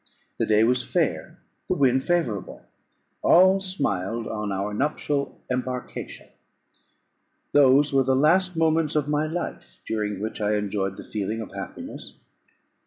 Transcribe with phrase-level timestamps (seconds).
[0.39, 2.65] The day was fair, the wind favourable,
[3.21, 6.25] all smiled on our nuptial embarkation.
[7.51, 11.51] Those were the last moments of my life during which I enjoyed the feeling of
[11.51, 12.17] happiness.